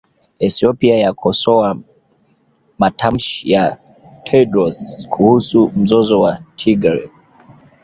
Ethiopia 0.47 0.95
yakosoa 0.97 1.77
matamshi 2.79 3.51
ya 3.51 3.77
Tedros 4.25 5.07
kuhusu 5.09 5.71
mzozo 5.75 6.19
wa 6.21 6.39
Tigray 6.55 7.09